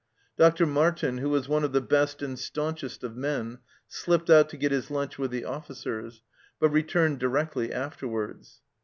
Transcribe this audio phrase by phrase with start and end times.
[0.35, 0.65] Dr.
[0.65, 4.71] Martin, who was one of the best and staunchest of men, slipped out to get
[4.71, 6.23] his lunch with the officers,
[6.59, 8.61] but returned directly afterwards.